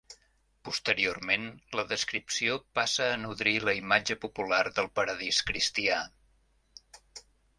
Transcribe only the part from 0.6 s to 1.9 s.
Posteriorment, la